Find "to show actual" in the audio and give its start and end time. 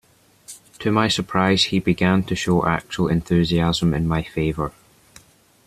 2.23-3.07